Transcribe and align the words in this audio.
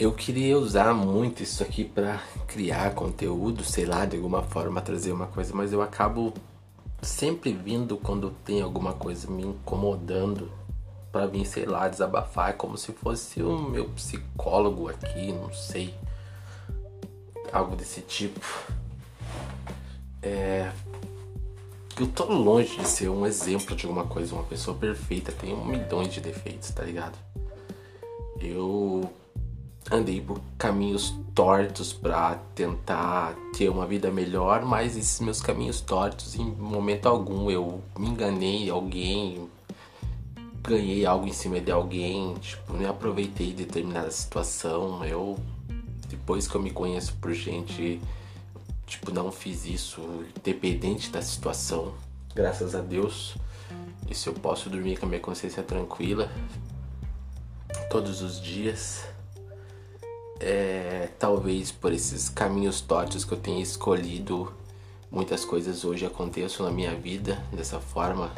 Eu 0.00 0.12
queria 0.12 0.56
usar 0.56 0.94
muito 0.94 1.42
isso 1.42 1.62
aqui 1.62 1.84
para 1.84 2.22
criar 2.46 2.94
conteúdo, 2.94 3.62
sei 3.62 3.84
lá, 3.84 4.06
de 4.06 4.16
alguma 4.16 4.42
forma 4.42 4.80
trazer 4.80 5.12
uma 5.12 5.26
coisa, 5.26 5.54
mas 5.54 5.74
eu 5.74 5.82
acabo 5.82 6.32
sempre 7.02 7.52
vindo 7.52 7.98
quando 7.98 8.30
tem 8.42 8.62
alguma 8.62 8.94
coisa 8.94 9.30
me 9.30 9.42
incomodando 9.42 10.50
para 11.12 11.26
vir, 11.26 11.44
sei 11.44 11.66
lá, 11.66 11.86
desabafar, 11.86 12.56
como 12.56 12.78
se 12.78 12.92
fosse 12.92 13.42
o 13.42 13.58
meu 13.58 13.90
psicólogo 13.90 14.88
aqui, 14.88 15.32
não 15.32 15.52
sei. 15.52 15.94
Algo 17.52 17.76
desse 17.76 18.00
tipo. 18.00 18.40
É. 20.22 20.72
Eu 21.98 22.06
tô 22.06 22.24
longe 22.24 22.74
de 22.78 22.88
ser 22.88 23.10
um 23.10 23.26
exemplo 23.26 23.76
de 23.76 23.84
alguma 23.84 24.06
coisa, 24.06 24.34
uma 24.34 24.44
pessoa 24.44 24.74
perfeita, 24.74 25.30
tem 25.30 25.52
um 25.52 25.66
milhão 25.66 26.04
de 26.04 26.22
defeitos, 26.22 26.70
tá 26.70 26.84
ligado? 26.84 27.18
Eu 28.40 29.12
andei 29.90 30.20
por 30.20 30.40
caminhos 30.58 31.14
tortos 31.34 31.92
para 31.92 32.34
tentar 32.54 33.34
ter 33.56 33.68
uma 33.68 33.86
vida 33.86 34.10
melhor, 34.10 34.64
mas 34.64 34.96
esses 34.96 35.20
meus 35.20 35.40
caminhos 35.40 35.80
tortos, 35.80 36.34
em 36.34 36.44
momento 36.44 37.06
algum 37.06 37.50
eu 37.50 37.82
me 37.98 38.08
enganei 38.08 38.68
alguém, 38.68 39.48
ganhei 40.62 41.06
algo 41.06 41.26
em 41.26 41.32
cima 41.32 41.60
de 41.60 41.70
alguém, 41.70 42.34
tipo, 42.34 42.72
me 42.74 42.86
aproveitei 42.86 43.48
de 43.48 43.64
determinada 43.64 44.10
situação. 44.10 45.04
Eu, 45.04 45.38
depois 46.08 46.46
que 46.46 46.54
eu 46.54 46.62
me 46.62 46.70
conheço 46.70 47.14
por 47.14 47.32
gente, 47.32 48.00
tipo, 48.86 49.12
não 49.12 49.32
fiz 49.32 49.64
isso, 49.64 50.00
independente 50.36 51.10
da 51.10 51.22
situação. 51.22 51.94
Graças 52.34 52.74
a 52.74 52.80
Deus, 52.80 53.36
isso 54.08 54.28
eu 54.28 54.34
posso 54.34 54.68
dormir 54.68 54.98
com 54.98 55.06
a 55.06 55.08
minha 55.08 55.20
consciência 55.20 55.62
tranquila 55.62 56.30
todos 57.90 58.22
os 58.22 58.40
dias. 58.40 59.04
É, 60.40 61.08
talvez 61.18 61.70
por 61.70 61.92
esses 61.92 62.28
caminhos 62.28 62.80
tortos 62.80 63.24
que 63.24 63.32
eu 63.32 63.38
tenha 63.38 63.62
escolhido, 63.62 64.52
muitas 65.10 65.44
coisas 65.44 65.84
hoje 65.84 66.06
aconteçam 66.06 66.64
na 66.64 66.72
minha 66.72 66.94
vida 66.94 67.42
dessa 67.52 67.78
forma 67.78 68.32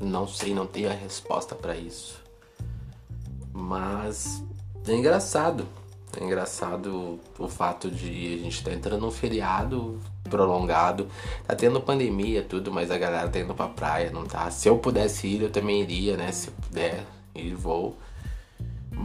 não 0.00 0.26
sei, 0.26 0.54
não 0.54 0.66
tenho 0.66 0.90
a 0.90 0.94
resposta 0.94 1.54
para 1.54 1.74
isso. 1.74 2.22
Mas 3.52 4.42
é 4.86 4.94
engraçado. 4.94 5.66
É 6.18 6.24
engraçado 6.24 7.18
o 7.38 7.48
fato 7.48 7.90
de 7.90 8.34
a 8.34 8.42
gente 8.42 8.58
estar 8.58 8.70
tá 8.70 8.76
entrando 8.76 9.00
num 9.00 9.10
feriado 9.10 9.98
prolongado. 10.24 11.08
Tá 11.46 11.54
tendo 11.54 11.80
pandemia 11.80 12.42
tudo, 12.42 12.70
mas 12.70 12.90
a 12.90 12.98
galera 12.98 13.28
tá 13.28 13.38
indo 13.38 13.54
pra 13.54 13.68
praia, 13.68 14.10
não 14.10 14.24
tá? 14.24 14.50
Se 14.50 14.68
eu 14.68 14.78
pudesse 14.78 15.26
ir, 15.26 15.42
eu 15.42 15.50
também 15.50 15.82
iria, 15.82 16.16
né? 16.16 16.30
Se 16.30 16.50
puder 16.50 17.04
ir, 17.34 17.54
vou. 17.54 17.96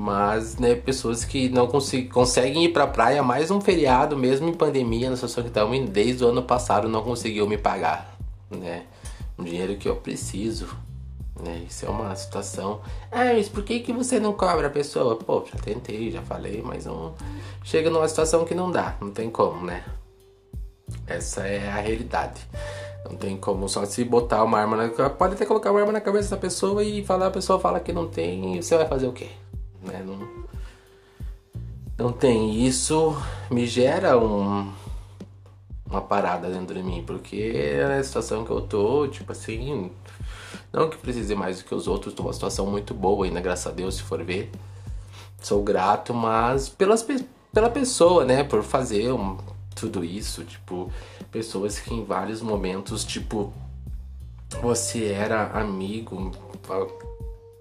Mas, 0.02 0.58
né, 0.58 0.74
pessoas 0.74 1.24
que 1.24 1.48
não 1.48 1.68
conseguem 1.68 2.66
ir 2.66 2.70
pra 2.70 2.88
praia 2.88 3.22
mais 3.22 3.52
um 3.52 3.62
feriado, 3.62 4.18
mesmo 4.18 4.50
em 4.50 4.54
pandemia, 4.54 5.12
na 5.12 5.16
situação 5.16 5.44
que 5.44 5.50
estamos, 5.50 5.90
desde 5.92 6.24
o 6.24 6.30
ano 6.30 6.42
passado 6.42 6.90
não 6.90 7.04
conseguiu 7.04 7.48
me 7.48 7.56
pagar, 7.56 8.18
né? 8.50 8.86
um 9.38 9.44
dinheiro 9.44 9.76
que 9.76 9.88
eu 9.88 9.96
preciso. 9.96 10.76
Né? 11.40 11.66
Isso 11.70 11.86
é 11.86 11.90
uma 11.90 12.16
situação. 12.16 12.82
Ah, 13.12 13.26
mas 13.36 13.48
por 13.48 13.64
que, 13.64 13.80
que 13.82 13.94
você 13.94 14.20
não 14.20 14.34
cobra 14.34 14.66
a 14.66 14.70
pessoa? 14.72 15.18
Pô, 15.18 15.46
já 15.46 15.60
tentei, 15.60 16.10
já 16.10 16.24
falei, 16.24 16.64
mas 16.66 16.86
não. 16.86 17.14
Chega 17.64 17.92
numa 17.92 18.08
situação 18.08 18.44
que 18.44 18.56
não 18.56 18.72
dá, 18.72 18.96
não 19.00 19.12
tem 19.12 19.30
como, 19.30 19.64
né? 19.64 19.86
Essa 21.06 21.42
é 21.42 21.70
a 21.70 21.76
realidade. 21.76 22.42
Não 23.06 23.16
tem 23.16 23.38
como 23.38 23.70
só 23.70 23.86
se 23.86 24.04
botar 24.04 24.44
uma 24.44 24.58
arma 24.58 24.78
na. 24.78 25.10
Pode 25.12 25.36
até 25.36 25.46
colocar 25.46 25.70
uma 25.70 25.80
arma 25.80 25.94
na 25.94 26.02
cabeça 26.02 26.32
da 26.32 26.38
pessoa 26.38 26.84
e 26.84 27.06
falar, 27.06 27.28
a 27.28 27.32
pessoa 27.32 27.60
fala 27.60 27.80
que 27.80 27.94
não 27.94 28.08
tem, 28.08 28.58
e 28.58 28.64
você 28.64 28.76
vai 28.76 28.88
fazer 28.88 29.06
o 29.06 29.14
quê? 29.14 29.30
Né? 29.82 30.04
Não, 30.06 30.46
não 31.98 32.12
tem. 32.12 32.66
Isso 32.66 33.16
me 33.50 33.66
gera 33.66 34.18
um, 34.18 34.72
uma 35.86 36.02
parada 36.02 36.50
dentro 36.50 36.76
de 36.76 36.84
mim, 36.84 37.04
porque 37.06 37.52
é 37.56 37.98
a 37.98 38.04
situação 38.04 38.46
que 38.46 38.52
eu 38.52 38.62
tô, 38.62 39.08
tipo 39.08 39.32
assim, 39.32 39.92
não 40.72 40.90
que 40.90 40.98
precise 40.98 41.36
mais 41.36 41.60
do 41.60 41.66
que 41.66 41.76
os 41.76 41.88
outros, 41.88 42.14
tô 42.14 42.24
numa 42.24 42.34
situação 42.34 42.66
muito 42.66 42.94
boa 42.94 43.26
ainda, 43.26 43.42
graças 43.42 43.68
a 43.68 43.76
Deus, 43.76 43.96
se 43.96 44.04
for 44.04 44.24
ver. 44.24 44.50
Sou 45.42 45.64
grato, 45.64 46.14
mas 46.14 46.70
pelas, 46.70 47.06
pela 47.52 47.70
pessoa, 47.70 48.24
né, 48.24 48.44
por 48.44 48.64
fazer 48.64 49.12
um, 49.12 49.38
tudo 49.76 50.04
isso, 50.06 50.44
tipo, 50.46 50.92
pessoas 51.32 51.80
que 51.80 51.94
em 51.94 52.06
vários 52.06 52.42
momentos, 52.42 53.04
tipo, 53.04 53.52
você 54.62 55.08
era 55.08 55.48
amigo, 55.48 56.32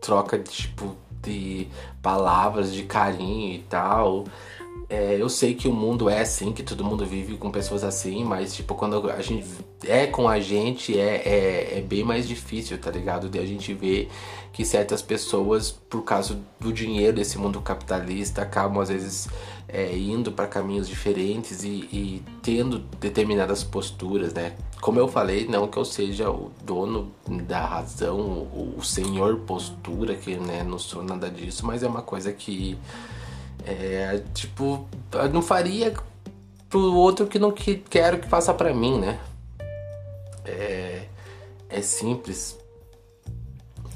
troca 0.01 0.39
de, 0.39 0.51
tipo, 0.51 0.95
de 1.23 1.69
palavras 2.03 2.73
de 2.73 2.83
carinho 2.85 3.55
e 3.55 3.59
tal. 3.69 4.25
É, 4.91 5.17
eu 5.17 5.29
sei 5.29 5.55
que 5.55 5.69
o 5.69 5.73
mundo 5.73 6.11
é 6.11 6.21
assim, 6.21 6.53
que 6.53 6.65
todo 6.65 6.85
mundo 6.85 7.07
vive 7.07 7.37
com 7.37 7.49
pessoas 7.49 7.85
assim, 7.85 8.25
mas 8.25 8.53
tipo, 8.53 8.75
quando 8.75 9.09
a 9.09 9.23
gente 9.23 9.47
é 9.87 10.09
com 10.09 10.29
a 10.29 10.41
gente, 10.41 10.99
é, 10.99 11.23
é, 11.25 11.79
é 11.79 11.81
bem 11.81 12.03
mais 12.03 12.27
difícil, 12.27 12.77
tá 12.77 12.91
ligado? 12.91 13.29
De 13.29 13.39
a 13.39 13.47
gente 13.47 13.73
ver 13.73 14.11
que 14.53 14.65
certas 14.65 15.01
pessoas, 15.01 15.71
por 15.71 16.03
causa 16.03 16.41
do 16.59 16.73
dinheiro 16.73 17.17
desse 17.17 17.39
mundo 17.39 17.61
capitalista, 17.61 18.43
acabam 18.43 18.83
às 18.83 18.89
vezes 18.89 19.29
é, 19.69 19.97
indo 19.97 20.33
para 20.33 20.49
caminhos 20.49 20.89
diferentes 20.89 21.63
e, 21.63 21.89
e, 21.93 22.23
tendo 22.43 22.81
determinadas 22.99 23.63
posturas, 23.63 24.35
né? 24.35 24.57
Como 24.81 24.99
eu 24.99 25.07
falei, 25.07 25.47
não 25.47 25.69
que 25.69 25.77
eu 25.77 25.85
seja 25.85 26.29
o 26.29 26.51
dono 26.65 27.13
da 27.47 27.65
razão, 27.65 28.19
o, 28.19 28.75
o 28.77 28.83
senhor 28.83 29.37
postura, 29.41 30.17
que 30.17 30.37
né, 30.37 30.65
não 30.65 30.81
sou 30.81 31.05
nada 31.05 31.31
disso, 31.31 31.65
mas 31.65 31.85
é 31.85 31.87
uma 31.89 32.03
coisa 32.03 32.33
que 32.33 32.77
é, 33.71 34.23
tipo, 34.35 34.89
eu 35.13 35.29
não 35.29 35.43
faria 35.43 35.95
pro 36.69 36.95
outro 36.95 37.27
que 37.27 37.39
não 37.39 37.51
que, 37.51 37.77
quero 37.77 38.19
que 38.19 38.29
faça 38.29 38.53
pra 38.55 38.75
mim, 38.75 38.99
né? 38.99 39.19
É, 40.45 41.03
é 41.69 41.83
simples. 41.83 42.59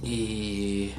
E 0.02 0.94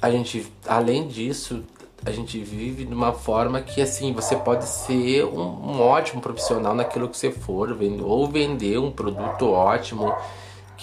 a 0.00 0.10
gente, 0.10 0.50
além 0.66 1.08
disso, 1.08 1.62
a 2.04 2.10
gente 2.10 2.38
vive 2.42 2.84
de 2.84 2.94
uma 2.94 3.12
forma 3.12 3.60
que 3.60 3.80
assim 3.80 4.12
você 4.12 4.36
pode 4.36 4.64
ser 4.66 5.24
um, 5.24 5.40
um 5.40 5.80
ótimo 5.80 6.20
profissional 6.20 6.74
naquilo 6.74 7.08
que 7.08 7.16
você 7.16 7.30
for, 7.30 7.76
ou 8.02 8.28
vender 8.28 8.78
um 8.78 8.90
produto 8.90 9.50
ótimo 9.50 10.12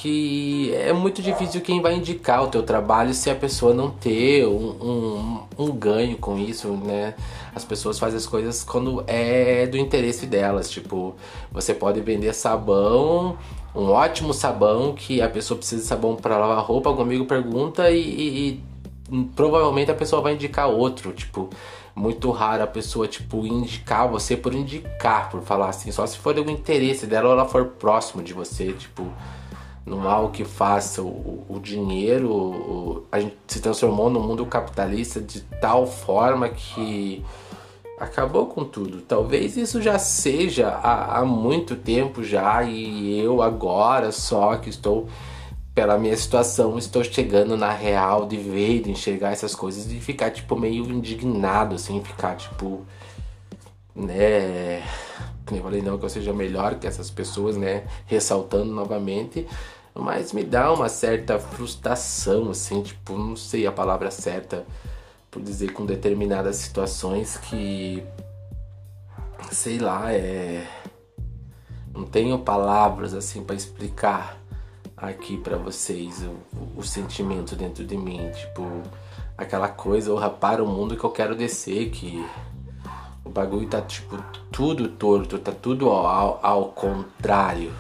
que 0.02 0.74
é 0.76 0.94
muito 0.94 1.22
difícil 1.22 1.60
quem 1.60 1.82
vai 1.82 1.94
indicar 1.94 2.42
o 2.42 2.48
teu 2.48 2.64
trabalho 2.64 3.14
se 3.14 3.30
a 3.30 3.36
pessoa 3.36 3.74
não 3.74 3.90
ter 3.90 4.48
um, 4.48 4.70
um, 4.82 5.42
um, 5.58 5.72
ganho 5.74 6.16
com 6.16 6.40
isso, 6.40 6.70
né? 6.70 7.16
As 7.54 7.66
pessoas 7.66 8.00
fazem 8.00 8.16
as 8.16 8.26
coisas 8.26 8.64
quando 8.64 9.04
é 9.08 9.68
do 9.68 9.78
interesse 9.78 10.26
delas. 10.26 10.72
Tipo, 10.72 11.16
você 11.52 11.74
pode 11.74 12.00
vender 12.00 12.34
sabão, 12.34 13.38
um 13.76 13.90
ótimo 13.90 14.34
sabão 14.34 14.94
que 14.94 15.22
a 15.22 15.28
pessoa 15.28 15.58
precisa 15.58 15.82
de 15.82 15.88
sabão 15.90 16.16
para 16.16 16.38
lavar 16.38 16.64
roupa, 16.64 16.90
algum 16.90 17.02
amigo 17.02 17.26
pergunta 17.26 17.92
e, 17.92 18.00
e, 18.00 18.64
e 19.12 19.24
provavelmente 19.36 19.92
a 19.92 19.96
pessoa 19.96 20.22
vai 20.22 20.36
indicar 20.36 20.70
outro. 20.70 21.12
Tipo, 21.12 21.50
muito 21.94 22.31
raro 22.31 22.64
a 22.64 22.68
pessoa, 22.68 23.06
tipo, 23.06 23.46
indicar 23.46 24.08
você 24.08 24.38
por 24.38 24.56
indicar, 24.56 25.30
por 25.30 25.42
falar 25.42 25.68
assim, 25.68 25.92
só 25.92 26.08
se 26.08 26.18
for 26.18 26.34
do 26.34 26.50
interesse 26.50 27.06
dela 27.06 27.28
ou 27.28 27.34
ela 27.34 27.46
for 27.46 27.66
próximo 27.66 28.24
de 28.24 28.31
você, 28.31 28.72
tipo 28.72 29.12
no 29.89 29.97
mal 29.97 30.29
que 30.29 30.45
faça 30.45 31.01
o, 31.01 31.44
o 31.50 31.59
dinheiro, 31.59 32.31
o, 32.31 33.05
a 33.11 33.19
gente 33.19 33.35
se 33.47 33.59
transformou 33.59 34.09
no 34.09 34.19
mundo 34.19 34.45
capitalista 34.45 35.19
de 35.19 35.41
tal 35.41 35.88
forma 35.88 36.47
que 36.47 37.25
acabou 38.00 38.45
com 38.45 38.63
tudo. 38.63 39.01
Talvez 39.01 39.57
isso 39.57 39.81
já 39.81 39.97
seja 39.97 40.69
há, 40.69 41.19
há 41.19 41.25
muito 41.25 41.75
tempo 41.75 42.23
já 42.23 42.63
e 42.63 43.19
eu 43.19 43.41
agora 43.41 44.11
só 44.11 44.55
que 44.57 44.69
estou 44.69 45.09
pela 45.73 45.97
minha 45.97 46.16
situação 46.16 46.77
estou 46.77 47.03
chegando 47.03 47.57
na 47.57 47.71
real 47.71 48.27
de 48.27 48.38
ver, 48.38 48.81
de 48.81 48.92
enxergar 48.92 49.31
essas 49.31 49.56
coisas 49.56 49.92
e 49.92 50.00
ficar 50.00 50.30
tipo 50.30 50.56
meio 50.56 50.83
indignado 50.85 51.75
assim, 51.75 52.03
ficar 52.03 52.35
tipo 52.35 52.85
né, 53.95 54.83
nem 55.51 55.62
falei 55.62 55.81
não 55.81 55.97
que 55.97 56.06
eu 56.06 56.09
seja 56.09 56.33
melhor 56.33 56.75
que 56.75 56.88
essas 56.88 57.09
pessoas, 57.09 57.57
né, 57.57 57.83
ressaltando 58.06 58.71
novamente, 58.71 59.47
mas 60.00 60.34
me 60.34 60.44
dá 60.44 60.72
uma 60.72 60.90
certa 60.90 61.40
frustração, 61.40 62.50
assim, 62.51 62.81
tipo, 62.81 63.18
não 63.18 63.36
sei 63.36 63.68
a 63.68 63.72
palavra 63.72 64.12
certa 64.12 64.66
por 65.30 65.42
dizer 65.42 65.74
com 65.74 65.86
determinadas 65.86 66.56
situações 66.56 67.38
que 67.38 68.04
sei 69.51 69.80
lá, 69.80 70.12
é 70.12 70.68
não 71.94 72.06
tenho 72.06 72.40
palavras 72.40 73.13
assim 73.13 73.44
para 73.44 73.56
explicar 73.56 74.38
aqui 74.96 75.38
para 75.38 75.57
vocês 75.57 76.24
o, 76.24 76.80
o, 76.80 76.84
sentimento 76.84 77.56
dentro 77.56 77.86
de 77.86 77.98
mim, 77.98 78.30
tipo, 78.31 78.63
aquela 79.38 79.68
coisa, 79.68 80.12
ou 80.12 80.30
para 80.31 80.63
o 80.63 80.68
mundo 80.68 80.95
que 80.95 81.04
eu 81.04 81.10
quero 81.10 81.36
descer, 81.36 81.90
que 81.90 82.25
o 83.24 83.30
bagulho 83.30 83.68
tá 83.68 83.81
tipo 83.81 84.18
tudo 84.52 84.88
torto, 84.90 85.40
tá 85.40 85.52
tudo 85.52 85.90
ao, 85.90 86.40
ao 86.42 86.66
contrário. 86.69 87.74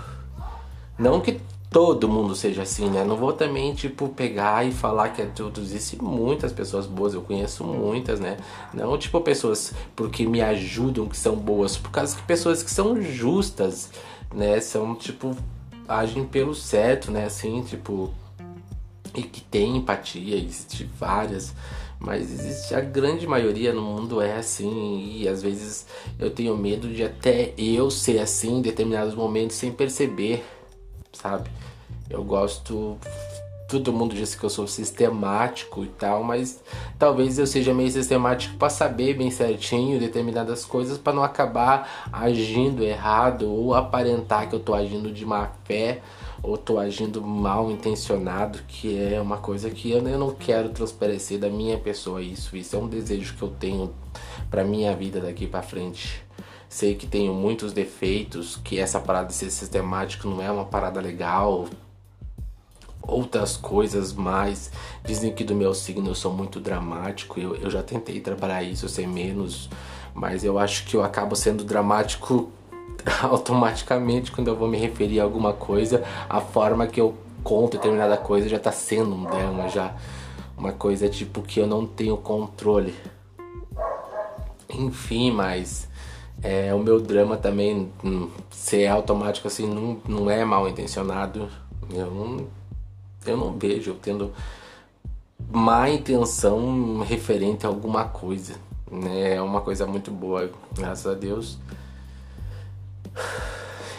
Não 0.97 1.21
que 1.21 1.39
todo 1.69 2.09
mundo 2.09 2.35
seja 2.35 2.63
assim, 2.63 2.89
né? 2.89 3.03
Não 3.03 3.15
vou 3.15 3.31
também, 3.31 3.73
tipo, 3.73 4.09
pegar 4.09 4.65
e 4.65 4.71
falar 4.71 5.09
que 5.09 5.21
é 5.21 5.25
tudo. 5.25 5.61
Existem 5.61 5.99
muitas 6.01 6.51
pessoas 6.51 6.85
boas, 6.87 7.13
eu 7.13 7.21
conheço 7.21 7.63
muitas, 7.63 8.19
né? 8.19 8.37
Não, 8.73 8.97
tipo, 8.97 9.21
pessoas 9.21 9.73
porque 9.95 10.25
me 10.25 10.41
ajudam, 10.41 11.07
que 11.07 11.17
são 11.17 11.35
boas, 11.35 11.77
por 11.77 11.91
causa 11.91 12.15
que 12.15 12.23
pessoas 12.23 12.63
que 12.63 12.71
são 12.71 12.99
justas, 13.01 13.91
né? 14.33 14.59
São, 14.59 14.95
tipo, 14.95 15.35
agem 15.87 16.25
pelo 16.25 16.55
certo, 16.55 17.11
né? 17.11 17.25
Assim, 17.25 17.61
tipo. 17.63 18.11
E 19.15 19.23
que 19.23 19.41
tem 19.41 19.77
empatia, 19.77 20.37
existe 20.37 20.89
várias. 20.99 21.53
Mas 21.99 22.31
existe 22.31 22.73
a 22.73 22.79
grande 22.79 23.27
maioria 23.27 23.73
no 23.73 23.81
mundo 23.81 24.21
é 24.21 24.37
assim 24.37 25.17
e 25.17 25.27
às 25.27 25.41
vezes 25.41 25.85
eu 26.17 26.31
tenho 26.31 26.55
medo 26.55 26.87
de 26.87 27.03
até 27.03 27.53
eu 27.57 27.91
ser 27.91 28.19
assim 28.19 28.59
em 28.59 28.61
determinados 28.61 29.13
momentos 29.13 29.57
sem 29.57 29.69
perceber 29.69 30.45
sabe? 31.13 31.49
Eu 32.09 32.23
gosto. 32.23 32.97
Todo 33.67 33.93
mundo 33.93 34.15
diz 34.15 34.33
que 34.33 34.43
eu 34.43 34.49
sou 34.49 34.67
sistemático 34.67 35.83
e 35.83 35.87
tal, 35.87 36.23
mas 36.23 36.59
talvez 36.97 37.37
eu 37.37 37.45
seja 37.45 37.71
meio 37.71 37.91
sistemático 37.91 38.57
para 38.57 38.67
saber 38.67 39.13
bem 39.13 39.29
certinho 39.29 39.99
determinadas 39.99 40.65
coisas 40.65 40.97
para 40.97 41.13
não 41.13 41.21
acabar 41.21 42.09
agindo 42.11 42.83
errado 42.83 43.47
ou 43.47 43.75
aparentar 43.75 44.49
que 44.49 44.55
eu 44.55 44.59
tô 44.59 44.73
agindo 44.73 45.11
de 45.11 45.23
má 45.23 45.51
fé 45.65 46.01
ou 46.41 46.57
tô 46.57 46.79
agindo 46.79 47.21
mal 47.21 47.69
intencionado, 47.69 48.59
que 48.67 48.97
é 48.97 49.21
uma 49.21 49.37
coisa 49.37 49.69
que 49.69 49.91
eu 49.91 50.01
não 50.01 50.31
quero 50.31 50.69
transparecer 50.69 51.37
da 51.37 51.49
minha 51.49 51.77
pessoa 51.77 52.23
isso. 52.23 52.55
Isso 52.57 52.75
é 52.75 52.79
um 52.79 52.87
desejo 52.87 53.35
que 53.35 53.41
eu 53.43 53.49
tenho 53.49 53.93
para 54.49 54.63
minha 54.63 54.95
vida 54.95 55.19
daqui 55.19 55.45
para 55.45 55.61
frente. 55.61 56.23
Sei 56.69 56.93
que 56.93 57.07
tenho 57.07 57.33
muitos 57.33 57.73
defeitos, 57.73 58.55
que 58.63 58.79
essa 58.79 58.99
parada 58.99 59.29
de 59.29 59.33
ser 59.33 59.49
sistemático 59.49 60.27
não 60.27 60.39
é 60.39 60.51
uma 60.51 60.65
parada 60.65 61.01
legal. 61.01 61.67
Outras 63.01 63.57
coisas 63.57 64.13
mais. 64.13 64.71
Dizem 65.03 65.33
que 65.33 65.43
do 65.43 65.55
meu 65.55 65.73
signo 65.73 66.11
eu 66.11 66.13
sou 66.13 66.31
muito 66.31 66.59
dramático. 66.59 67.39
Eu, 67.39 67.55
eu 67.55 67.71
já 67.71 67.81
tentei 67.81 68.19
trabalhar 68.21 68.61
isso, 68.61 68.87
ser 68.87 69.07
menos. 69.07 69.67
Mas 70.13 70.43
eu 70.43 70.59
acho 70.59 70.85
que 70.85 70.95
eu 70.95 71.03
acabo 71.03 71.35
sendo 71.35 71.63
dramático 71.63 72.51
automaticamente 73.23 74.31
quando 74.31 74.49
eu 74.49 74.55
vou 74.55 74.67
me 74.67 74.77
referir 74.77 75.19
a 75.19 75.23
alguma 75.23 75.53
coisa. 75.53 76.03
A 76.29 76.39
forma 76.39 76.85
que 76.85 77.01
eu 77.01 77.17
conto 77.43 77.77
determinada 77.77 78.15
coisa 78.15 78.47
já 78.47 78.59
tá 78.59 78.71
sendo 78.71 79.15
um 79.15 79.23
drama, 79.23 79.69
já. 79.69 79.95
Uma 80.55 80.71
coisa 80.71 81.09
tipo 81.09 81.41
que 81.41 81.59
eu 81.59 81.65
não 81.65 81.87
tenho 81.87 82.15
controle. 82.15 82.93
Enfim, 84.69 85.31
mas 85.31 85.89
é, 86.41 86.73
o 86.73 86.79
meu 86.79 86.99
drama 86.99 87.35
também 87.37 87.91
hum, 88.03 88.29
ser 88.49 88.87
automático 88.87 89.47
assim 89.47 89.67
não, 89.67 89.99
não 90.07 90.29
é 90.29 90.43
mal 90.45 90.67
intencionado. 90.67 91.49
Eu 91.91 92.11
não, 92.11 92.47
eu 93.25 93.37
não 93.37 93.57
vejo 93.57 93.91
eu 93.91 93.95
tendo 93.95 94.31
má 95.51 95.89
intenção 95.89 96.99
referente 96.99 97.65
a 97.65 97.69
alguma 97.69 98.05
coisa. 98.05 98.55
Né? 98.89 99.35
É 99.35 99.41
uma 99.41 99.61
coisa 99.61 99.85
muito 99.85 100.11
boa, 100.11 100.49
graças 100.73 101.07
a 101.07 101.13
Deus. 101.13 101.57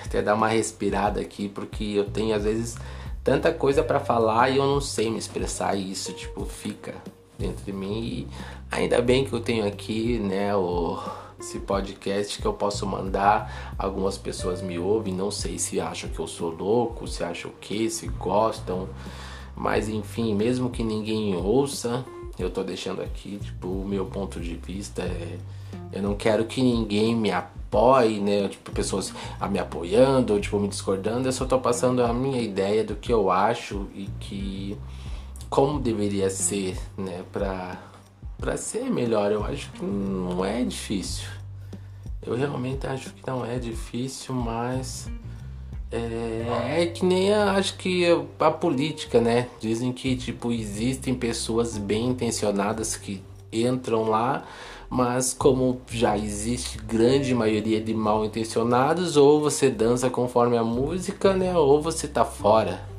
Até 0.04 0.22
dar 0.22 0.34
uma 0.34 0.48
respirada 0.48 1.20
aqui, 1.20 1.48
porque 1.48 1.84
eu 1.84 2.04
tenho 2.04 2.34
às 2.34 2.44
vezes 2.44 2.76
tanta 3.22 3.52
coisa 3.52 3.82
para 3.82 4.00
falar 4.00 4.50
e 4.50 4.56
eu 4.56 4.66
não 4.66 4.80
sei 4.80 5.10
me 5.10 5.18
expressar 5.18 5.76
e 5.76 5.92
isso 5.92 6.12
tipo 6.12 6.44
fica 6.44 6.94
dentro 7.38 7.64
de 7.64 7.72
mim. 7.72 8.02
E 8.02 8.28
ainda 8.70 9.00
bem 9.02 9.24
que 9.24 9.32
eu 9.32 9.40
tenho 9.40 9.66
aqui, 9.66 10.18
né, 10.18 10.54
o 10.56 10.98
esse 11.40 11.58
podcast 11.58 12.40
que 12.40 12.46
eu 12.46 12.52
posso 12.52 12.86
mandar. 12.86 13.74
Algumas 13.78 14.16
pessoas 14.16 14.62
me 14.62 14.78
ouvem, 14.78 15.14
não 15.14 15.30
sei 15.30 15.58
se 15.58 15.80
acham 15.80 16.10
que 16.10 16.20
eu 16.20 16.26
sou 16.26 16.50
louco, 16.50 17.08
se 17.08 17.24
acham 17.24 17.50
o 17.50 17.54
que, 17.54 17.90
se 17.90 18.06
gostam. 18.08 18.88
Mas 19.56 19.88
enfim, 19.88 20.34
mesmo 20.34 20.70
que 20.70 20.84
ninguém 20.84 21.34
ouça, 21.34 22.04
eu 22.38 22.50
tô 22.50 22.62
deixando 22.62 23.02
aqui, 23.02 23.38
tipo, 23.38 23.68
o 23.68 23.86
meu 23.86 24.06
ponto 24.06 24.38
de 24.40 24.54
vista 24.54 25.02
é. 25.02 25.38
Eu 25.92 26.02
não 26.02 26.14
quero 26.14 26.44
que 26.44 26.62
ninguém 26.62 27.16
me 27.16 27.32
apoie, 27.32 28.20
né? 28.20 28.48
Tipo, 28.48 28.70
pessoas 28.70 29.12
me 29.50 29.58
apoiando 29.58 30.34
ou 30.34 30.40
tipo 30.40 30.58
me 30.58 30.68
discordando. 30.68 31.26
Eu 31.26 31.32
só 31.32 31.44
tô 31.44 31.58
passando 31.58 32.04
a 32.04 32.12
minha 32.12 32.40
ideia 32.40 32.84
do 32.84 32.94
que 32.94 33.12
eu 33.12 33.30
acho 33.30 33.86
e 33.94 34.08
que 34.20 34.78
como 35.48 35.80
deveria 35.80 36.30
ser, 36.30 36.78
né, 36.96 37.24
pra 37.32 37.76
para 38.40 38.56
ser 38.56 38.90
melhor, 38.90 39.30
eu 39.30 39.44
acho 39.44 39.70
que 39.72 39.84
não 39.84 40.44
é 40.44 40.64
difícil. 40.64 41.28
Eu 42.26 42.34
realmente 42.34 42.86
acho 42.86 43.12
que 43.12 43.26
não 43.26 43.44
é 43.44 43.58
difícil, 43.58 44.34
mas 44.34 45.08
é, 45.92 46.82
é 46.82 46.86
que 46.86 47.04
nem 47.04 47.32
a, 47.32 47.52
acho 47.52 47.76
que 47.76 48.06
a 48.38 48.50
política, 48.50 49.20
né? 49.20 49.48
Dizem 49.60 49.92
que 49.92 50.16
tipo 50.16 50.52
existem 50.52 51.14
pessoas 51.14 51.76
bem 51.76 52.08
intencionadas 52.08 52.96
que 52.96 53.22
entram 53.52 54.04
lá, 54.04 54.44
mas 54.88 55.34
como 55.34 55.80
já 55.90 56.16
existe 56.16 56.78
grande 56.78 57.34
maioria 57.34 57.80
de 57.80 57.92
mal 57.94 58.24
intencionados, 58.24 59.16
ou 59.16 59.40
você 59.40 59.70
dança 59.70 60.08
conforme 60.08 60.56
a 60.56 60.64
música, 60.64 61.34
né? 61.34 61.56
Ou 61.56 61.80
você 61.80 62.08
tá 62.08 62.24
fora. 62.24 62.89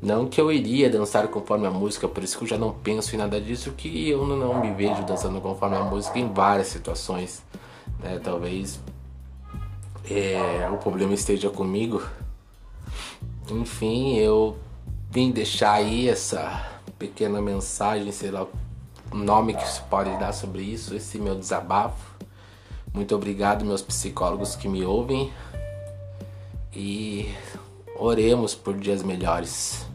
Não 0.00 0.26
que 0.28 0.40
eu 0.40 0.52
iria 0.52 0.88
dançar 0.88 1.26
conforme 1.28 1.66
a 1.66 1.70
música, 1.70 2.06
por 2.06 2.22
isso 2.22 2.38
que 2.38 2.44
eu 2.44 2.48
já 2.48 2.56
não 2.58 2.72
penso 2.72 3.14
em 3.14 3.18
nada 3.18 3.40
disso, 3.40 3.72
que 3.72 4.08
eu 4.08 4.24
não 4.24 4.60
me 4.60 4.70
vejo 4.72 5.02
dançando 5.02 5.40
conforme 5.40 5.76
a 5.76 5.82
música 5.82 6.18
em 6.18 6.32
várias 6.32 6.68
situações. 6.68 7.42
Né? 8.00 8.20
Talvez 8.22 8.80
é, 10.08 10.68
o 10.72 10.76
problema 10.76 11.14
esteja 11.14 11.50
comigo. 11.50 12.02
Enfim, 13.50 14.16
eu 14.18 14.56
vim 15.10 15.32
deixar 15.32 15.72
aí 15.72 16.08
essa 16.08 16.64
pequena 16.98 17.42
mensagem, 17.42 18.12
sei 18.12 18.30
lá 18.30 18.46
o 19.10 19.16
nome 19.16 19.54
que 19.54 19.66
se 19.66 19.80
pode 19.82 20.10
dar 20.18 20.32
sobre 20.32 20.62
isso, 20.62 20.94
esse 20.94 21.18
meu 21.18 21.34
desabafo. 21.34 22.16
Muito 22.92 23.14
obrigado, 23.14 23.64
meus 23.64 23.82
psicólogos 23.82 24.54
que 24.54 24.68
me 24.68 24.84
ouvem. 24.84 25.32
E 26.72 27.34
oremos 27.96 28.54
por 28.54 28.76
dias 28.76 29.02
melhores. 29.02 29.87